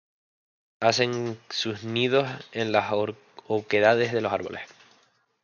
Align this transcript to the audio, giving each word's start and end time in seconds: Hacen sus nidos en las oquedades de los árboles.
Hacen 0.79 1.37
sus 1.51 1.83
nidos 1.83 2.27
en 2.53 2.71
las 2.71 2.91
oquedades 3.45 4.11
de 4.11 4.21
los 4.21 4.33
árboles. 4.33 4.61